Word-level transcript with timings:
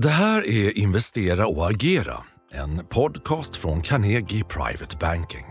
Det 0.00 0.08
här 0.08 0.46
är 0.46 0.78
Investera 0.78 1.46
och 1.46 1.70
agera, 1.70 2.16
en 2.52 2.84
podcast 2.88 3.56
från 3.56 3.82
Carnegie 3.82 4.44
Private 4.44 4.96
Banking. 5.00 5.44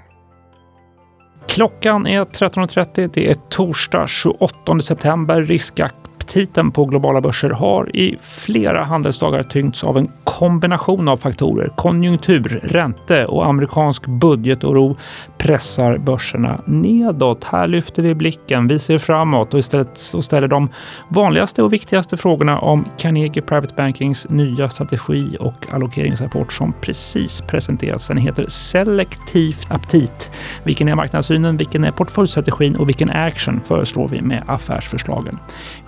Klockan 1.48 2.08
är 2.08 2.26
13.30. 2.26 3.12
Det 3.14 3.30
är 3.30 3.36
torsdag 3.50 4.08
28 4.08 4.80
september. 4.80 5.42
Riskakt 5.42 6.01
aptiten 6.22 6.72
på 6.72 6.86
globala 6.86 7.22
börser 7.22 7.50
har 7.50 7.96
i 7.96 8.18
flera 8.22 8.84
handelsdagar 8.84 9.44
tyngts 9.44 9.84
av 9.84 9.98
en 9.98 10.12
kombination 10.24 11.08
av 11.08 11.18
faktorer. 11.18 11.72
Konjunktur, 11.76 12.60
ränte 12.64 13.26
och 13.26 13.46
amerikansk 13.46 14.08
budgetoro 14.08 14.98
pressar 15.38 15.98
börserna 15.98 16.62
nedåt. 16.66 17.44
Här 17.44 17.68
lyfter 17.68 18.04
vi 18.04 18.16
blicken, 18.16 18.68
vi 18.68 18.80
ser 18.80 18.98
framåt 18.98 19.54
och 19.54 19.60
istället 19.60 20.00
och 20.14 20.24
ställer 20.24 20.48
de 20.48 20.70
vanligaste 21.10 21.64
och 21.64 21.74
viktigaste 21.74 22.18
frågorna 22.18 22.60
om 22.60 22.86
Carnegie 22.98 23.42
Private 23.42 23.74
Bankings 23.78 24.30
nya 24.30 24.70
strategi 24.70 25.38
och 25.40 25.68
allokeringsrapport 25.72 26.54
som 26.54 26.74
precis 26.82 27.42
presenterats. 27.42 28.08
Den 28.08 28.18
heter 28.18 28.46
Selektivt 28.48 29.72
aptit. 29.72 30.32
Vilken 30.64 30.88
är 30.88 30.96
marknadssynen? 30.96 31.58
Vilken 31.58 31.84
är 31.84 31.92
portföljstrategin 31.92 32.76
och 32.76 32.90
vilken 32.90 33.10
action 33.10 33.62
föreslår 33.66 34.08
vi 34.08 34.22
med 34.22 34.44
affärsförslagen? 34.48 35.40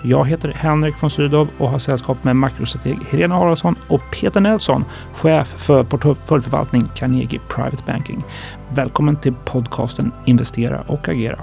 Jag 0.03 0.22
jag 0.23 0.27
heter 0.27 0.53
Henrik 0.55 1.03
von 1.03 1.09
Sydow 1.09 1.47
och 1.57 1.69
har 1.69 1.79
sällskap 1.79 2.23
med 2.23 2.35
makrostrateg 2.35 2.97
Helena 3.09 3.35
Haraldsson 3.35 3.75
och 3.87 4.01
Peter 4.11 4.41
Nelson, 4.41 4.85
chef 5.13 5.47
för 5.47 5.83
portföljförvaltning 5.83 6.89
Carnegie 6.95 7.39
Private 7.49 7.83
Banking. 7.87 8.23
Välkommen 8.69 9.15
till 9.15 9.33
podcasten 9.45 10.11
Investera 10.25 10.81
och 10.81 11.09
agera. 11.09 11.39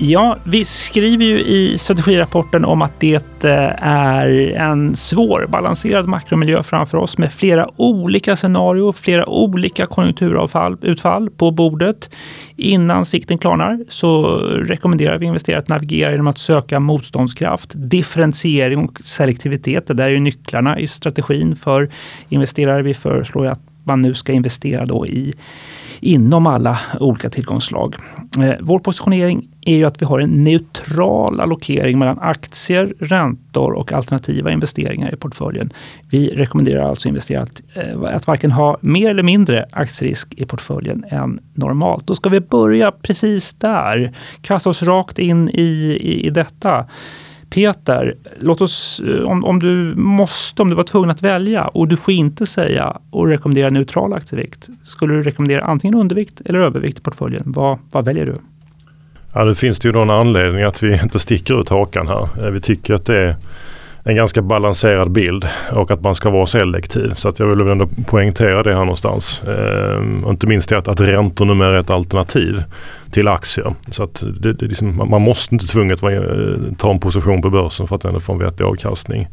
Ja, 0.00 0.36
vi 0.44 0.64
skriver 0.64 1.24
ju 1.24 1.40
i 1.40 1.78
strategirapporten 1.78 2.64
om 2.64 2.82
att 2.82 3.00
det 3.00 3.44
eh, 3.44 3.88
är 3.88 4.28
en 4.52 4.96
svårbalanserad 4.96 6.06
makromiljö 6.06 6.62
framför 6.62 6.98
oss 6.98 7.18
med 7.18 7.32
flera 7.32 7.70
olika 7.76 8.36
scenarier, 8.36 8.92
flera 8.92 9.28
olika 9.28 9.86
konjunkturutfall 9.86 11.30
på 11.30 11.50
bordet. 11.50 12.10
Innan 12.56 13.04
sikten 13.04 13.38
klarnar 13.38 13.84
så 13.88 14.38
rekommenderar 14.38 15.18
vi 15.18 15.26
investerare 15.26 15.60
att 15.60 15.68
navigera 15.68 16.10
genom 16.10 16.26
att 16.26 16.38
söka 16.38 16.80
motståndskraft, 16.80 17.70
differentiering 17.74 18.88
och 18.88 19.00
selektivitet. 19.00 19.86
Det 19.86 19.94
där 19.94 20.08
är 20.08 20.20
nycklarna 20.20 20.78
i 20.78 20.86
strategin 20.86 21.56
för 21.56 21.90
investerare. 22.28 22.82
Vi 22.82 22.94
föreslår 22.94 23.46
att 23.46 23.60
man 23.84 24.02
nu 24.02 24.14
ska 24.14 24.32
investera 24.32 24.84
då 24.84 25.06
i 25.06 25.34
inom 26.00 26.46
alla 26.46 26.78
olika 27.00 27.30
tillgångsslag. 27.30 27.96
Eh, 28.38 28.54
vår 28.60 28.78
positionering 28.78 29.48
är 29.60 29.76
ju 29.76 29.84
att 29.84 30.02
vi 30.02 30.06
har 30.06 30.20
en 30.20 30.42
neutral 30.42 31.40
allokering 31.40 31.98
mellan 31.98 32.18
aktier, 32.18 32.94
räntor 32.98 33.72
och 33.72 33.92
alternativa 33.92 34.52
investeringar 34.52 35.14
i 35.14 35.16
portföljen. 35.16 35.72
Vi 36.10 36.28
rekommenderar 36.28 36.88
alltså 36.88 37.08
investerare 37.08 37.42
att, 37.42 37.62
eh, 37.74 38.14
att 38.14 38.26
varken 38.26 38.50
ha 38.50 38.78
mer 38.80 39.10
eller 39.10 39.22
mindre 39.22 39.66
aktierisk 39.72 40.34
i 40.34 40.46
portföljen 40.46 41.04
än 41.08 41.40
normalt. 41.54 42.06
Då 42.06 42.14
ska 42.14 42.28
vi 42.28 42.40
börja 42.40 42.92
precis 42.92 43.54
där. 43.54 44.14
Kasta 44.40 44.70
oss 44.70 44.82
rakt 44.82 45.18
in 45.18 45.48
i, 45.48 45.98
i, 46.00 46.26
i 46.26 46.30
detta. 46.30 46.86
Peter, 47.50 48.14
låt 48.40 48.60
oss, 48.60 49.00
eh, 49.00 49.22
om, 49.22 49.44
om 49.44 49.58
du 49.58 49.94
måste, 49.96 50.62
om 50.62 50.70
du 50.70 50.76
var 50.76 50.84
tvungen 50.84 51.10
att 51.10 51.22
välja 51.22 51.64
och 51.64 51.88
du 51.88 51.96
får 51.96 52.14
inte 52.14 52.46
säga 52.46 52.96
och 53.10 53.28
rekommendera 53.28 53.70
neutral 53.70 54.12
aktievikt. 54.12 54.68
Skulle 54.84 55.14
du 55.14 55.22
rekommendera 55.22 55.64
antingen 55.64 55.94
undervikt 55.94 56.40
eller 56.44 56.58
övervikt 56.58 56.98
i 56.98 57.00
portföljen? 57.00 57.42
Vad, 57.46 57.78
vad 57.90 58.04
väljer 58.04 58.26
du? 58.26 58.34
Ja, 59.34 59.44
det 59.44 59.54
finns 59.54 59.78
det 59.78 59.88
ju 59.88 59.92
någon 59.92 60.10
anledning 60.10 60.62
att 60.62 60.82
vi 60.82 61.00
inte 61.02 61.18
sticker 61.18 61.60
ut 61.60 61.68
hakan 61.68 62.08
här. 62.08 62.46
Eh, 62.46 62.50
vi 62.50 62.60
tycker 62.60 62.94
att 62.94 63.06
det 63.06 63.18
är 63.18 63.36
en 64.08 64.16
ganska 64.16 64.42
balanserad 64.42 65.10
bild 65.10 65.48
och 65.72 65.90
att 65.90 66.00
man 66.00 66.14
ska 66.14 66.30
vara 66.30 66.46
selektiv. 66.46 67.14
Så 67.14 67.28
att 67.28 67.38
jag 67.38 67.46
vill 67.46 67.68
ändå 67.68 67.88
poängtera 68.06 68.62
det 68.62 68.74
här 68.74 68.80
någonstans. 68.80 69.42
Ehm, 69.48 70.24
och 70.24 70.30
inte 70.30 70.46
minst 70.46 70.68
det 70.68 70.78
att, 70.78 70.88
att 70.88 71.00
räntor 71.00 71.44
numera 71.44 71.76
är 71.76 71.80
ett 71.80 71.90
alternativ 71.90 72.62
till 73.10 73.28
aktier. 73.28 73.74
Så 73.90 74.02
att 74.02 74.22
det, 74.40 74.52
det 74.52 74.66
liksom, 74.66 75.08
man 75.10 75.22
måste 75.22 75.54
inte 75.54 75.66
tvunget 75.66 76.02
eh, 76.02 76.10
ta 76.78 76.90
en 76.90 77.00
position 77.00 77.42
på 77.42 77.50
börsen 77.50 77.88
för 77.88 77.96
att 77.96 78.04
ändå 78.04 78.20
få 78.20 78.32
en 78.32 78.38
vettig 78.38 78.64
avkastning. 78.64 79.28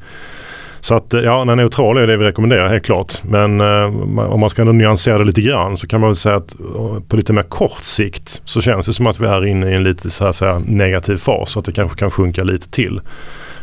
Så 0.80 0.96
att 0.96 1.14
eh, 1.14 1.22
ja, 1.22 1.44
neutral 1.44 1.97
är 1.97 2.08
det 2.08 2.18
vi 2.18 2.25
rekommenderar 2.25 2.69
helt 2.69 2.85
klart. 2.85 3.24
Men 3.24 3.62
eh, 3.62 3.85
om 4.19 4.40
man 4.40 4.50
ska 4.50 4.64
nyansera 4.64 5.18
det 5.18 5.24
lite 5.24 5.41
grann 5.41 5.78
så 5.78 5.88
kan 5.88 6.02
man 6.02 6.09
väl 6.09 6.16
säga 6.16 6.35
att 6.35 6.59
eh, 6.59 7.00
på 7.08 7.18
lite 7.18 7.34
mer 7.34 7.44
kort 7.44 7.81
sikt 7.81 8.41
så 8.46 8.62
känns 8.62 8.85
det 8.85 8.94
som 8.94 9.08
att 9.08 9.19
vi 9.19 9.25
är 9.25 9.46
inne 9.46 9.72
i 9.72 9.75
en 9.75 9.84
lite 9.84 10.09
så 10.09 10.25
här, 10.25 10.31
så 10.31 10.46
här 10.46 10.62
negativ 10.66 11.18
fas. 11.18 11.52
Så 11.52 11.59
att 11.59 11.66
det 11.66 11.72
kanske 11.72 12.00
kan 12.00 12.12
sjunka 12.12 12.44
lite 12.44 12.69
till 12.69 13.02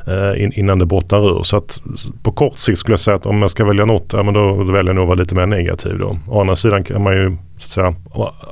Eh, 0.06 0.58
innan 0.58 0.78
det 0.78 0.86
bottnar 0.86 1.38
ur. 1.38 1.42
Så 1.42 1.56
att 1.56 1.82
på 2.22 2.32
kort 2.32 2.58
sikt 2.58 2.78
skulle 2.78 2.92
jag 2.92 3.00
säga 3.00 3.16
att 3.16 3.26
om 3.26 3.42
jag 3.42 3.50
ska 3.50 3.64
välja 3.64 3.84
något, 3.84 4.12
ja, 4.12 4.22
men 4.22 4.34
då, 4.34 4.64
då 4.64 4.72
väljer 4.72 4.86
jag 4.86 4.94
nog 4.94 5.02
att 5.02 5.08
vara 5.08 5.18
lite 5.18 5.34
mer 5.34 5.46
negativ 5.46 5.98
då. 5.98 6.18
Å 6.28 6.40
andra 6.40 6.56
sidan 6.56 6.84
kan 6.84 7.02
man 7.02 7.12
ju 7.12 7.36
så 7.58 7.66
att 7.66 7.72
säga, 7.72 7.94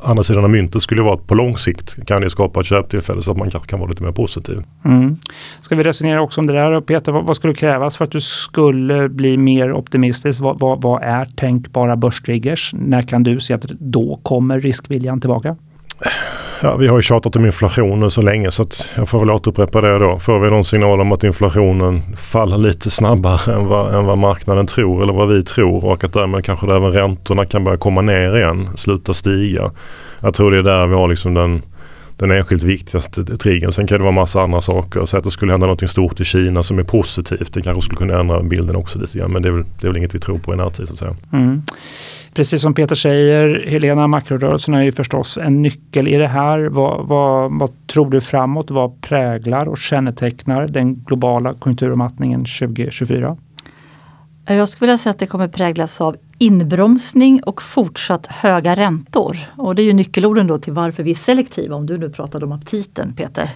andra 0.03 0.22
sidan 0.22 0.44
av 0.44 0.50
myntet 0.50 0.83
skulle 0.83 1.03
vara 1.03 1.15
att 1.15 1.27
på 1.27 1.34
lång 1.34 1.56
sikt 1.56 2.06
kan 2.06 2.21
det 2.21 2.31
skapa 2.31 2.61
ett 2.61 2.66
köptillfälle 2.66 3.22
så 3.22 3.31
att 3.31 3.37
man 3.37 3.50
kanske 3.50 3.71
kan 3.71 3.81
vara 3.81 3.91
lite 3.91 4.03
mer 4.03 4.12
positiv. 4.12 4.62
Mm. 4.84 5.16
Ska 5.61 5.75
vi 5.75 5.84
resonera 5.84 6.22
också 6.22 6.41
om 6.41 6.47
det 6.47 6.53
där 6.53 6.81
Peter, 6.81 7.12
vad, 7.12 7.25
vad 7.25 7.37
skulle 7.37 7.55
krävas 7.55 7.97
för 7.97 8.05
att 8.05 8.11
du 8.11 8.21
skulle 8.21 9.09
bli 9.09 9.37
mer 9.37 9.72
optimistisk? 9.72 10.41
Vad, 10.41 10.59
vad, 10.59 10.82
vad 10.82 11.03
är 11.03 11.25
tänkbara 11.25 11.97
börstriggers? 11.97 12.71
När 12.75 13.03
kan 13.03 13.22
du 13.22 13.41
se 13.41 13.55
att 13.55 13.62
då 13.78 14.21
kommer 14.22 14.61
riskviljan 14.61 15.21
tillbaka? 15.21 15.56
Ja, 16.62 16.76
vi 16.76 16.87
har 16.87 16.97
ju 16.97 17.03
tjatat 17.03 17.37
om 17.37 17.47
inflation 17.47 18.00
nu 18.00 18.10
så 18.10 18.22
länge 18.22 18.50
så 18.50 18.62
att 18.62 18.93
jag 18.97 19.09
får 19.09 19.19
väl 19.19 19.31
återupprepa 19.31 19.81
det 19.81 19.98
då. 19.98 20.19
Får 20.19 20.41
vi 20.41 20.50
någon 20.50 20.65
signal 20.65 21.00
om 21.00 21.12
att 21.12 21.25
inflationen 21.25 22.03
faller 22.16 22.59
lite 22.59 22.91
snabbare 22.91 23.54
än 23.54 23.66
vad, 23.66 23.94
än 23.94 24.06
vad 24.06 24.19
marknaden 24.19 24.66
tror 24.66 25.03
eller 25.03 25.12
vad 25.12 25.28
vi 25.28 25.44
tror 25.44 25.84
och 25.84 26.04
att 26.04 26.12
därmed 26.12 26.44
kanske 26.44 26.66
även 26.76 26.93
räntorna 26.93 27.47
kan 27.47 27.65
börja 27.65 27.78
komma 27.78 28.00
ner 28.00 28.37
igen, 28.37 28.69
sluta 28.76 29.15
stiga. 29.15 29.70
Jag 30.20 30.34
tror 30.34 30.50
det 30.50 30.59
är 30.59 30.62
där 30.62 30.87
vi 30.87 30.94
har 30.94 31.09
liksom 31.09 31.34
den, 31.34 31.62
den 32.20 32.31
enskilt 32.31 32.62
viktigaste 32.62 33.25
triggern. 33.25 33.72
Sen 33.72 33.86
kan 33.86 33.98
det 33.98 34.04
vara 34.04 34.12
massa 34.12 34.42
andra 34.42 34.60
saker. 34.60 35.04
Så 35.04 35.16
att 35.16 35.25
det 35.25 35.31
skulle 35.31 35.53
hända 35.53 35.66
något 35.66 35.91
stort 35.91 36.20
i 36.20 36.25
Kina 36.25 36.62
som 36.62 36.78
är 36.78 36.82
positivt. 36.82 37.54
Det 37.54 37.62
kanske 37.62 37.82
skulle 37.82 37.97
kunna 37.97 38.20
ändra 38.20 38.42
bilden 38.42 38.76
också 38.76 38.98
lite 38.98 39.19
grann. 39.19 39.32
Men 39.32 39.42
det 39.42 39.48
är 39.48 39.53
väl, 39.53 39.64
det 39.81 39.86
är 39.86 39.88
väl 39.88 39.97
inget 39.97 40.14
vi 40.14 40.19
tror 40.19 40.38
på 40.38 40.54
i 40.54 40.56
närtid 40.56 40.88
så 40.88 40.92
att 40.92 40.98
säga. 40.98 41.16
Mm. 41.32 41.62
Precis 42.34 42.62
som 42.62 42.75
Peter 42.75 42.94
säger, 42.94 43.66
Helena, 43.66 44.06
makrorörelserna 44.06 44.78
är 44.78 44.82
ju 44.82 44.92
förstås 44.92 45.38
en 45.38 45.62
nyckel 45.62 46.08
i 46.08 46.16
det 46.16 46.28
här. 46.28 46.58
Vad, 46.60 47.08
vad, 47.08 47.58
vad 47.58 47.86
tror 47.86 48.10
du 48.10 48.20
framåt? 48.20 48.70
Vad 48.70 49.00
präglar 49.00 49.69
och 49.69 49.78
kännetecknar 49.78 50.66
den 50.69 50.94
globala 50.94 51.54
konjunkturavmattningen 51.54 52.41
2024? 52.41 53.37
Jag 54.47 54.69
skulle 54.69 54.87
vilja 54.87 54.98
säga 54.98 55.10
att 55.10 55.19
det 55.19 55.26
kommer 55.26 55.48
präglas 55.48 56.00
av 56.00 56.16
inbromsning 56.42 57.42
och 57.42 57.62
fortsatt 57.62 58.26
höga 58.26 58.76
räntor. 58.76 59.38
Och 59.56 59.74
det 59.74 59.82
är 59.82 59.84
ju 59.84 59.92
nyckelorden 59.92 60.46
då 60.46 60.58
till 60.58 60.72
varför 60.72 61.02
vi 61.02 61.10
är 61.10 61.14
selektiva, 61.14 61.76
om 61.76 61.86
du 61.86 61.98
nu 61.98 62.10
pratade 62.10 62.44
om 62.46 62.52
aptiten 62.52 63.12
Peter. 63.12 63.50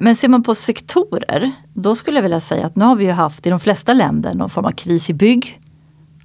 Men 0.00 0.16
ser 0.16 0.28
man 0.28 0.42
på 0.42 0.54
sektorer, 0.54 1.52
då 1.74 1.94
skulle 1.94 2.16
jag 2.16 2.22
vilja 2.22 2.40
säga 2.40 2.66
att 2.66 2.76
nu 2.76 2.84
har 2.84 2.96
vi 2.96 3.04
ju 3.04 3.10
haft 3.10 3.46
i 3.46 3.50
de 3.50 3.60
flesta 3.60 3.94
länder 3.94 4.34
någon 4.34 4.50
form 4.50 4.64
av 4.64 4.70
kris 4.70 5.10
i 5.10 5.14
bygg, 5.14 5.60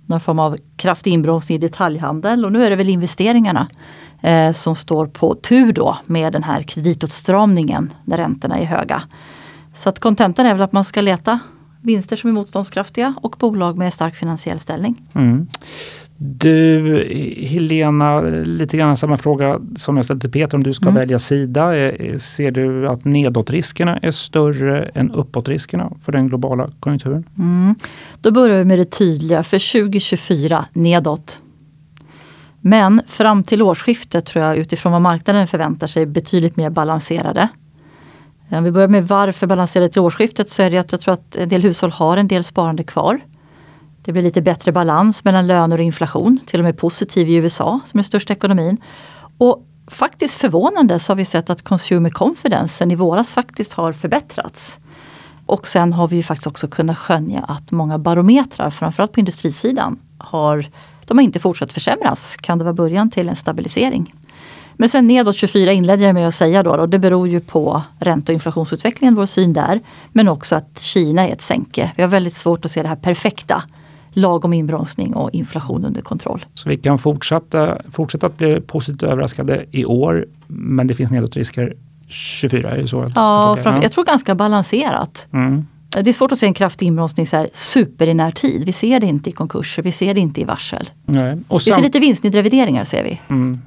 någon 0.05 0.19
form 0.19 0.39
av 0.39 0.57
kraftig 0.75 1.11
inbromsning 1.11 1.55
i 1.55 1.59
detaljhandel 1.59 2.45
och 2.45 2.51
nu 2.51 2.65
är 2.65 2.69
det 2.69 2.75
väl 2.75 2.89
investeringarna 2.89 3.67
eh, 4.21 4.51
som 4.51 4.75
står 4.75 5.07
på 5.07 5.35
tur 5.35 5.73
då 5.73 5.97
med 6.05 6.33
den 6.33 6.43
här 6.43 6.61
kreditåtstramningen 6.61 7.93
när 8.03 8.17
räntorna 8.17 8.59
är 8.59 8.65
höga. 8.65 9.03
Så 9.75 9.89
att 9.89 9.99
kontentan 9.99 10.45
är 10.45 10.53
väl 10.53 10.63
att 10.63 10.71
man 10.71 10.85
ska 10.85 11.01
leta 11.01 11.39
vinster 11.83 12.16
som 12.16 12.29
är 12.29 12.33
motståndskraftiga 12.33 13.13
och 13.21 13.35
bolag 13.39 13.77
med 13.77 13.94
stark 13.94 14.16
finansiell 14.16 14.59
ställning. 14.59 14.95
Mm. 15.13 15.47
Du, 16.17 17.07
Helena, 17.38 18.21
lite 18.21 18.77
grann 18.77 18.97
samma 18.97 19.17
fråga 19.17 19.59
som 19.75 19.97
jag 19.97 20.05
ställde 20.05 20.22
till 20.22 20.31
Peter 20.31 20.57
om 20.57 20.63
du 20.63 20.73
ska 20.73 20.89
mm. 20.89 20.95
välja 20.95 21.19
sida. 21.19 21.77
Eh, 21.77 22.17
ser 22.17 22.51
du 22.51 22.88
att 22.88 23.05
nedåtriskerna 23.05 23.97
är 23.97 24.11
större 24.11 24.83
än 24.83 25.11
uppåtriskerna 25.11 25.91
för 26.01 26.11
den 26.11 26.27
globala 26.27 26.69
konjunkturen? 26.79 27.23
Mm. 27.38 27.75
Då 28.22 28.31
börjar 28.31 28.57
vi 28.57 28.66
med 28.66 28.79
det 28.79 28.85
tydliga. 28.85 29.43
För 29.43 29.81
2024 29.81 30.66
nedåt. 30.73 31.41
Men 32.61 33.02
fram 33.08 33.43
till 33.43 33.61
årsskiftet 33.61 34.25
tror 34.25 34.46
jag 34.46 34.58
utifrån 34.58 34.91
vad 34.91 35.02
marknaden 35.02 35.47
förväntar 35.47 35.87
sig 35.87 36.05
betydligt 36.05 36.58
mer 36.58 36.69
balanserade. 36.69 37.47
Om 38.58 38.64
vi 38.64 38.72
börjar 38.72 38.88
med 38.88 39.08
varför 39.08 39.47
balansera 39.47 39.90
till 39.90 40.02
årsskiftet 40.02 40.50
så 40.50 40.64
är 40.64 40.72
det 40.72 40.78
att 40.78 40.91
jag 40.91 41.02
tror 41.02 41.14
att 41.14 41.35
en 41.35 41.50
del 41.50 41.61
hushåll 41.61 41.91
har 41.91 42.17
en 42.17 42.28
del 42.28 42.44
sparande 42.44 42.84
kvar. 42.84 43.20
Det 44.02 44.11
blir 44.11 44.22
lite 44.22 44.41
bättre 44.41 44.72
balans 44.72 45.23
mellan 45.23 45.47
löner 45.47 45.78
och 45.78 45.84
inflation, 45.84 46.40
till 46.46 46.59
och 46.59 46.64
med 46.64 46.78
positiv 46.78 47.29
i 47.29 47.35
USA 47.35 47.79
som 47.85 48.00
är 48.00 48.03
största 48.03 48.34
ekonomin. 48.34 48.78
Och 49.38 49.66
faktiskt 49.88 50.35
förvånande 50.35 51.00
så 51.00 51.11
har 51.11 51.16
vi 51.16 51.26
sett 51.26 51.50
att 51.50 51.61
consumer 51.61 52.09
confidence 52.09 52.84
i 52.85 52.96
våras 52.96 53.34
faktiskt 53.34 53.73
har 53.73 53.94
förbättrats. 53.94 54.78
Och 55.46 55.67
sen 55.67 55.94
har 55.94 56.08
vi 56.08 56.16
ju 56.16 56.23
faktiskt 56.23 56.47
också 56.47 56.67
kunnat 56.67 56.97
skönja 56.97 57.40
att 57.40 57.72
många 57.72 57.97
barometrar, 57.97 58.70
framförallt 58.70 59.11
på 59.11 59.20
industrisidan, 59.20 59.99
har, 60.17 60.66
de 61.06 61.17
har 61.17 61.23
inte 61.23 61.40
fortsatt 61.40 61.73
försämras. 61.73 62.38
Kan 62.38 62.58
det 62.58 62.64
vara 62.64 62.73
början 62.73 63.09
till 63.11 63.29
en 63.29 63.35
stabilisering? 63.35 64.14
Men 64.78 64.90
sen 64.90 65.08
nedåt 65.08 65.35
24 65.35 65.72
inledde 65.72 66.03
jag 66.03 66.14
med 66.14 66.28
att 66.28 66.35
säga 66.35 66.64
då, 66.64 66.72
och 66.72 66.90
det 66.90 66.99
beror 66.99 67.28
ju 67.28 67.40
på 67.40 67.81
ränte 67.99 68.31
och 68.31 68.34
inflationsutvecklingen, 68.34 69.16
vår 69.16 69.25
syn 69.25 69.53
där. 69.53 69.81
Men 70.11 70.28
också 70.28 70.55
att 70.55 70.79
Kina 70.79 71.28
är 71.28 71.31
ett 71.31 71.41
sänke. 71.41 71.91
Vi 71.96 72.03
har 72.03 72.09
väldigt 72.09 72.35
svårt 72.35 72.66
att 72.66 72.72
se 72.72 72.81
det 72.81 72.87
här 72.87 72.96
perfekta 72.96 73.64
lagom 74.14 74.53
inbromsning 74.53 75.14
och 75.14 75.29
inflation 75.34 75.85
under 75.85 76.02
kontroll. 76.02 76.46
Så 76.53 76.70
vi 76.70 76.78
kan 76.78 76.99
fortsätta, 76.99 77.78
fortsätta 77.91 78.28
att 78.28 78.37
bli 78.37 78.61
positivt 78.61 79.03
överraskade 79.03 79.66
i 79.72 79.85
år, 79.85 80.25
men 80.47 80.87
det 80.87 80.93
finns 80.93 81.11
nedåtrisker 81.11 81.75
24? 82.08 82.72
Är 82.72 82.78
det 82.78 82.87
så 82.87 83.11
ja, 83.16 83.58
framför, 83.64 83.81
jag 83.81 83.91
tror 83.91 84.05
ganska 84.05 84.35
balanserat. 84.35 85.28
Mm. 85.34 85.66
Det 85.90 86.09
är 86.09 86.14
svårt 86.14 86.31
att 86.31 86.37
se 86.37 86.46
en 86.46 86.53
kraftig 86.53 86.85
inbromsning 86.85 87.28
så 87.28 87.37
här 87.37 87.49
super 87.53 88.08
i 88.08 88.14
närtid. 88.14 88.66
Vi 88.66 88.72
ser 88.72 88.99
det 88.99 89.08
inte 89.08 89.29
i 89.29 89.34
konkurser, 89.34 89.84
vi 89.84 89.91
ser 89.91 90.14
det 90.14 90.20
inte 90.20 90.41
i 90.41 90.43
varsel. 90.43 90.90
Nej. 91.05 91.37
Och 91.47 91.59
vi 91.59 91.72
ser 91.72 91.81
lite 91.81 91.99
vinstnedrevideringar 91.99 92.84
ser 92.84 93.03
vi. 93.03 93.22
Mm. 93.29 93.61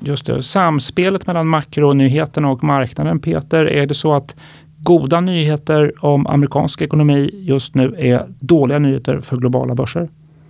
Just 0.00 0.26
det. 0.26 0.42
Samspelet 0.42 1.26
mellan 1.26 1.46
makronyheterna 1.46 2.50
och 2.50 2.64
marknaden, 2.64 3.18
Peter, 3.18 3.64
är 3.64 3.86
det 3.86 3.94
så 3.94 4.14
att 4.14 4.36
goda 4.78 5.20
nyheter 5.20 6.04
om 6.04 6.26
amerikansk 6.26 6.82
ekonomi 6.82 7.30
just 7.32 7.74
nu 7.74 7.94
är 7.98 8.26
dåliga 8.40 8.78
nyheter 8.78 9.20
för 9.20 9.36
globala 9.36 9.74
börser? 9.74 10.08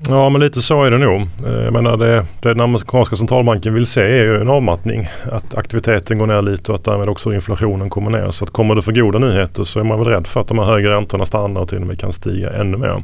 Ja 0.09 0.29
men 0.29 0.41
lite 0.41 0.63
så 0.63 0.83
är 0.83 0.91
det 0.91 0.99
nog. 0.99 1.23
Eh, 1.47 1.65
jag 1.65 1.73
menar 1.73 1.97
det, 1.97 2.27
det 2.41 2.49
den 2.49 2.61
amerikanska 2.61 3.17
centralbanken 3.17 3.75
vill 3.75 3.87
se 3.87 4.03
är 4.03 4.25
ju 4.25 4.41
en 4.41 4.49
avmattning. 4.51 5.09
Att 5.33 5.55
aktiviteten 5.55 6.19
går 6.19 6.27
ner 6.27 6.43
lite 6.43 6.73
och 6.73 6.79
att 6.79 6.85
därmed 6.85 7.09
också 7.09 7.35
inflationen 7.35 7.91
kommer 7.91 8.11
ner. 8.11 8.31
Så 8.31 8.45
att 8.45 8.51
kommer 8.51 8.75
det 8.75 8.83
för 8.83 8.93
goda 8.93 9.19
nyheter 9.19 9.65
så 9.65 9.81
är 9.81 9.85
man 9.85 9.99
väl 9.99 10.09
rädd 10.09 10.27
för 10.27 10.41
att 10.41 10.49
de 10.49 10.59
här 10.59 10.67
högre 10.67 10.91
räntorna 10.91 11.25
stannar 11.25 11.61
och 11.61 11.69
till 11.69 11.81
och 11.81 11.87
med 11.87 12.01
kan 12.01 12.13
stiga 12.13 12.53
ännu 12.53 12.77
mer. 12.77 13.03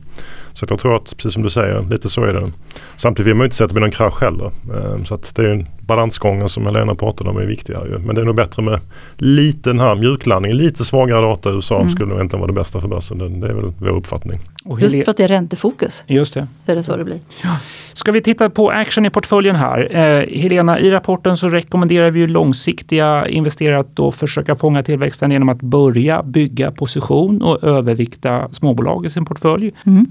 Så 0.53 0.67
jag 0.69 0.79
tror 0.79 0.97
att 0.97 1.17
precis 1.17 1.33
som 1.33 1.43
du 1.43 1.51
säger, 1.51 1.83
lite 1.91 2.09
så 2.09 2.25
är 2.25 2.33
det. 2.33 2.53
Samtidigt 2.97 3.29
vill 3.29 3.35
man 3.35 3.45
inte 3.45 3.57
säga 3.57 3.65
att 3.65 3.71
det 3.71 3.75
blir 3.75 3.81
någon 3.81 3.91
krasch 3.91 4.23
heller. 4.23 4.47
Eh, 4.47 5.05
så 5.05 5.15
att 5.15 5.35
det 5.35 5.51
är 5.51 5.67
balansgången 5.81 6.49
som 6.49 6.67
Helena 6.67 6.95
pratade 6.95 7.31
om 7.31 7.37
är 7.37 7.45
viktigare. 7.45 7.99
Men 7.99 8.15
det 8.15 8.21
är 8.21 8.25
nog 8.25 8.37
bättre 8.37 8.63
med 8.63 8.81
lite 9.17 9.71
den 9.71 9.81
här 9.81 9.95
mjuklandningen, 9.95 10.57
lite 10.57 10.85
svagare 10.85 11.21
data 11.21 11.51
i 11.51 11.53
USA 11.55 11.77
mm. 11.77 11.89
skulle 11.89 12.11
nog 12.11 12.21
inte 12.21 12.37
vara 12.37 12.47
det 12.47 12.53
bästa 12.53 12.81
för 12.81 12.89
börsen. 12.89 13.41
Det 13.41 13.49
är 13.49 13.55
väl 13.55 13.73
vår 13.79 13.89
uppfattning. 13.89 14.41
Just 14.65 15.05
för 15.05 15.11
att 15.11 15.17
det 15.17 15.25
är 15.25 15.29
räntefokus. 15.29 16.05
Just 16.07 16.35
det. 16.35 16.47
Så 16.67 16.73
är 16.73 16.77
det 16.77 16.83
så 16.83 16.97
det 16.97 17.05
blir. 17.05 17.21
Ja. 17.43 17.57
Ska 17.93 18.13
vi 18.13 18.23
titta 18.23 18.51
på 18.51 18.71
action 18.71 19.07
i 19.07 19.11
portföljen 19.11 19.57
här. 19.57 19.97
Eh, 19.97 20.41
Helena, 20.41 20.79
i 20.79 20.91
rapporten 20.91 21.37
så 21.37 21.49
rekommenderar 21.49 22.11
vi 22.11 22.21
ju 22.21 22.27
långsiktiga 22.27 23.29
investerare 23.29 23.81
att 23.81 23.97
då 23.97 24.13
försöka 24.13 24.55
fånga 24.55 24.83
tillväxten 24.83 25.31
genom 25.31 25.49
att 25.49 25.63
börja 25.63 26.23
bygga 26.23 26.71
position 26.71 27.43
och 27.43 27.65
övervikta 27.65 28.49
småbolag 28.53 29.07
i 29.07 29.11
sin 29.11 29.25
portfölj. 29.25 29.73
Mm. 29.87 30.07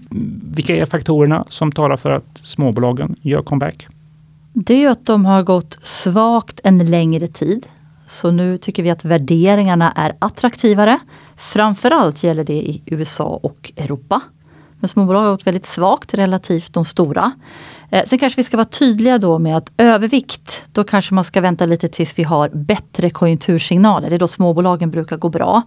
Vilka 0.56 0.75
är 0.75 0.86
faktorerna 0.86 1.45
som 1.50 1.71
talar 1.71 1.97
för 1.97 2.12
att 2.12 2.39
småbolagen 2.44 3.15
gör 3.21 3.42
comeback? 3.42 3.88
Det 4.54 4.83
är 4.83 4.89
att 4.89 5.06
de 5.06 5.25
har 5.25 5.44
gått 5.44 5.77
svagt 5.81 6.59
en 6.63 6.89
längre 6.92 7.27
tid. 7.27 7.68
Så 8.07 8.31
nu 8.31 8.57
tycker 8.57 8.83
vi 8.83 8.89
att 8.89 9.06
värderingarna 9.06 9.92
är 9.92 10.13
attraktivare. 10.19 11.00
Framförallt 11.38 12.24
gäller 12.24 12.44
det 12.44 12.54
i 12.54 12.81
USA 12.86 13.39
och 13.44 13.71
Europa. 13.77 14.21
Men 14.81 14.89
småbolag 14.89 15.22
har 15.22 15.31
gått 15.31 15.48
väldigt 15.48 15.66
svagt 15.66 16.13
relativt 16.13 16.74
de 16.74 16.86
stora. 16.86 17.31
Eh, 17.91 18.03
sen 18.05 18.19
kanske 18.19 18.38
vi 18.38 18.43
ska 18.43 18.57
vara 18.57 18.65
tydliga 18.65 19.17
då 19.17 19.39
med 19.39 19.57
att 19.57 19.71
övervikt, 19.77 20.63
då 20.71 20.83
kanske 20.83 21.13
man 21.13 21.23
ska 21.23 21.41
vänta 21.41 21.65
lite 21.65 21.88
tills 21.88 22.19
vi 22.19 22.23
har 22.23 22.49
bättre 22.49 23.09
konjunktursignaler. 23.09 24.09
Det 24.09 24.15
är 24.15 24.19
då 24.19 24.27
småbolagen 24.27 24.91
brukar 24.91 25.17
gå 25.17 25.29
bra. 25.29 25.61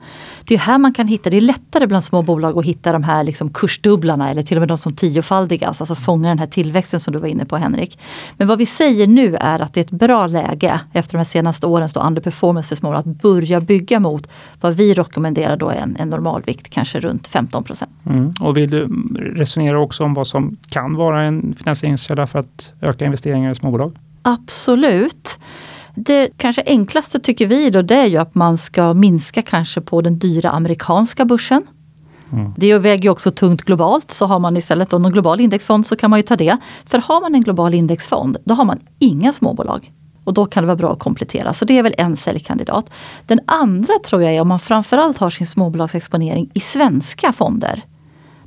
Det 0.44 0.54
är 0.54 0.58
här 0.58 0.78
man 0.78 0.94
kan 0.94 1.06
hitta, 1.06 1.30
det 1.30 1.36
är 1.36 1.40
lättare 1.40 1.86
bland 1.86 2.04
små 2.04 2.22
bolag 2.22 2.58
att 2.58 2.64
hitta 2.64 2.92
de 2.92 3.02
här 3.02 3.24
liksom 3.24 3.50
kursdubblarna 3.50 4.30
eller 4.30 4.42
till 4.42 4.56
och 4.56 4.60
med 4.60 4.68
de 4.68 4.78
som 4.78 4.92
tiofaldigas, 4.92 5.80
alltså 5.80 5.94
fånga 5.94 6.28
den 6.28 6.38
här 6.38 6.46
tillväxten 6.46 7.00
som 7.00 7.12
du 7.12 7.18
var 7.18 7.28
inne 7.28 7.44
på 7.44 7.56
Henrik. 7.56 7.98
Men 8.36 8.48
vad 8.48 8.58
vi 8.58 8.66
säger 8.66 9.06
nu 9.06 9.36
är 9.36 9.60
att 9.60 9.74
det 9.74 9.80
är 9.80 9.84
ett 9.84 9.90
bra 9.90 10.26
läge 10.26 10.80
efter 10.92 11.12
de 11.12 11.18
här 11.18 11.24
senaste 11.24 11.66
årens 11.66 11.96
underperformance 11.96 12.68
för 12.68 12.76
småbolag 12.76 13.00
att 13.00 13.22
börja 13.22 13.60
bygga 13.60 14.00
mot 14.00 14.28
vad 14.60 14.74
vi 14.74 14.94
rekommenderar 14.94 15.56
då 15.56 15.68
är 15.68 15.76
en, 15.76 15.96
en 15.98 16.10
normalvikt, 16.10 16.70
kanske 16.70 17.00
runt 17.00 17.28
15 17.28 17.64
procent. 17.64 17.90
Mm. 18.06 18.32
Och 18.40 18.56
vill 18.56 18.70
du 18.70 18.88
resonera 19.34 19.80
också 19.80 20.04
om 20.04 20.14
vad 20.14 20.26
som 20.26 20.56
kan 20.68 20.96
vara 20.96 21.22
en 21.22 21.54
finansieringskälla 21.58 22.13
källa 22.14 22.26
för 22.26 22.38
att 22.38 22.72
öka 22.80 23.04
investeringar 23.04 23.50
i 23.50 23.54
småbolag? 23.54 23.92
Absolut. 24.22 25.38
Det 25.94 26.30
kanske 26.36 26.62
enklaste 26.66 27.18
tycker 27.18 27.46
vi 27.46 27.70
då 27.70 27.82
det 27.82 27.94
är 27.94 28.06
ju 28.06 28.18
att 28.18 28.34
man 28.34 28.58
ska 28.58 28.94
minska 28.94 29.42
kanske 29.42 29.80
på 29.80 30.02
den 30.02 30.18
dyra 30.18 30.50
amerikanska 30.50 31.24
börsen. 31.24 31.62
Mm. 32.32 32.52
Det 32.56 32.78
väger 32.78 33.04
ju 33.04 33.10
också 33.10 33.30
tungt 33.30 33.62
globalt, 33.62 34.10
så 34.10 34.26
har 34.26 34.38
man 34.38 34.56
istället 34.56 34.90
då 34.90 34.98
någon 34.98 35.12
global 35.12 35.40
indexfond 35.40 35.86
så 35.86 35.96
kan 35.96 36.10
man 36.10 36.18
ju 36.18 36.22
ta 36.22 36.36
det. 36.36 36.56
För 36.84 36.98
har 36.98 37.20
man 37.20 37.34
en 37.34 37.40
global 37.40 37.74
indexfond, 37.74 38.36
då 38.44 38.54
har 38.54 38.64
man 38.64 38.80
inga 38.98 39.32
småbolag. 39.32 39.92
Och 40.24 40.34
då 40.34 40.46
kan 40.46 40.62
det 40.62 40.66
vara 40.66 40.76
bra 40.76 40.92
att 40.92 40.98
komplettera. 40.98 41.52
Så 41.52 41.64
det 41.64 41.78
är 41.78 41.82
väl 41.82 41.94
en 41.98 42.16
säljkandidat. 42.16 42.90
Den 43.26 43.40
andra 43.46 43.94
tror 44.04 44.22
jag 44.22 44.34
är 44.34 44.40
om 44.40 44.48
man 44.48 44.60
framförallt 44.60 45.18
har 45.18 45.30
sin 45.30 45.46
småbolagsexponering 45.46 46.50
i 46.54 46.60
svenska 46.60 47.32
fonder. 47.32 47.82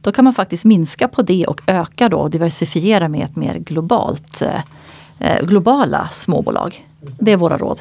Då 0.01 0.11
kan 0.11 0.23
man 0.23 0.33
faktiskt 0.33 0.65
minska 0.65 1.07
på 1.07 1.21
det 1.21 1.45
och 1.45 1.61
öka 1.67 2.09
då 2.09 2.17
och 2.17 2.29
diversifiera 2.29 3.07
med 3.07 3.23
ett 3.23 3.35
mer 3.35 3.57
globalt, 3.57 4.41
eh, 4.41 4.61
eh, 5.19 5.45
globala 5.45 6.07
småbolag. 6.07 6.85
Det 7.19 7.31
är 7.31 7.37
våra 7.37 7.57
råd. 7.57 7.79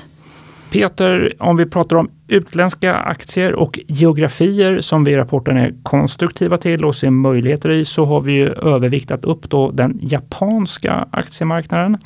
Peter, 0.70 1.32
om 1.38 1.56
vi 1.56 1.66
pratar 1.66 1.96
om 1.96 2.10
utländska 2.28 2.94
aktier 2.94 3.52
och 3.52 3.78
geografier 3.86 4.80
som 4.80 5.04
vi 5.04 5.10
i 5.10 5.16
rapporten 5.16 5.56
är 5.56 5.74
konstruktiva 5.82 6.56
till 6.56 6.84
och 6.84 6.96
ser 6.96 7.10
möjligheter 7.10 7.70
i 7.70 7.84
så 7.84 8.04
har 8.04 8.20
vi 8.20 8.32
ju 8.32 8.48
överviktat 8.48 9.24
upp 9.24 9.50
då 9.50 9.70
den 9.70 9.98
japanska 10.02 11.08
aktiemarknaden. 11.10 11.98